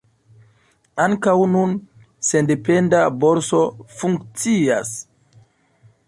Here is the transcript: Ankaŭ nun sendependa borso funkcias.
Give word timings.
Ankaŭ 1.03 1.33
nun 1.51 1.75
sendependa 2.29 3.01
borso 3.25 3.59
funkcias. 4.01 4.95